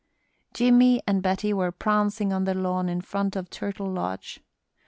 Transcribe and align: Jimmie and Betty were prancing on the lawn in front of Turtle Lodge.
Jimmie 0.55 0.99
and 1.05 1.21
Betty 1.21 1.53
were 1.53 1.71
prancing 1.71 2.33
on 2.33 2.45
the 2.45 2.55
lawn 2.55 2.89
in 2.89 3.01
front 3.01 3.35
of 3.35 3.51
Turtle 3.51 3.85
Lodge. 3.91 4.39